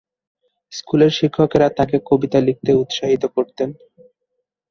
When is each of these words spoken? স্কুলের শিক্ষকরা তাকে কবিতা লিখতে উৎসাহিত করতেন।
স্কুলের 0.73 1.11
শিক্ষকরা 1.11 1.67
তাকে 1.77 1.97
কবিতা 2.09 2.39
লিখতে 2.47 2.71
উৎসাহিত 2.73 3.23
করতেন। 3.35 3.69